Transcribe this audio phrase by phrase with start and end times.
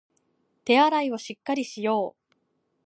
[0.65, 2.33] 手洗いをしっかりしよう